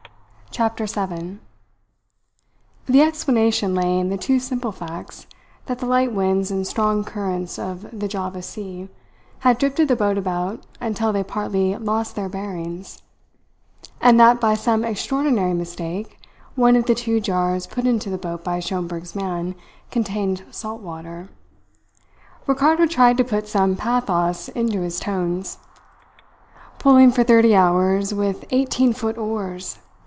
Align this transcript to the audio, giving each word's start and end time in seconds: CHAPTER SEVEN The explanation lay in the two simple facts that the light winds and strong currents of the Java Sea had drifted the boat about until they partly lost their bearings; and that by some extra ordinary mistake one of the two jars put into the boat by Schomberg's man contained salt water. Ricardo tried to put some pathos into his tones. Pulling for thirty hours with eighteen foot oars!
CHAPTER 0.53 0.85
SEVEN 0.85 1.39
The 2.87 3.01
explanation 3.01 3.73
lay 3.73 3.97
in 3.99 4.09
the 4.09 4.17
two 4.17 4.37
simple 4.37 4.73
facts 4.73 5.25
that 5.67 5.79
the 5.79 5.85
light 5.85 6.11
winds 6.11 6.51
and 6.51 6.67
strong 6.67 7.05
currents 7.05 7.57
of 7.57 7.87
the 7.97 8.09
Java 8.09 8.41
Sea 8.41 8.89
had 9.39 9.57
drifted 9.57 9.87
the 9.87 9.95
boat 9.95 10.17
about 10.17 10.65
until 10.81 11.13
they 11.13 11.23
partly 11.23 11.77
lost 11.77 12.17
their 12.17 12.27
bearings; 12.27 13.01
and 14.01 14.19
that 14.19 14.41
by 14.41 14.53
some 14.53 14.83
extra 14.83 15.15
ordinary 15.19 15.53
mistake 15.53 16.17
one 16.55 16.75
of 16.75 16.85
the 16.85 16.95
two 16.95 17.21
jars 17.21 17.65
put 17.65 17.87
into 17.87 18.09
the 18.09 18.17
boat 18.17 18.43
by 18.43 18.59
Schomberg's 18.59 19.15
man 19.15 19.55
contained 19.89 20.43
salt 20.51 20.81
water. 20.81 21.29
Ricardo 22.45 22.87
tried 22.87 23.15
to 23.15 23.23
put 23.23 23.47
some 23.47 23.77
pathos 23.77 24.49
into 24.49 24.81
his 24.81 24.99
tones. 24.99 25.59
Pulling 26.77 27.09
for 27.11 27.23
thirty 27.23 27.55
hours 27.55 28.13
with 28.13 28.43
eighteen 28.49 28.91
foot 28.91 29.17
oars! 29.17 29.79